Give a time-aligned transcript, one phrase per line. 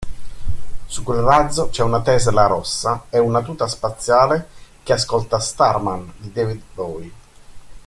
[0.87, 4.47] Su quel razzo c'è una Tesla rossa e una tuta spaziale
[4.81, 7.11] che ascolta Starman di David Bowie.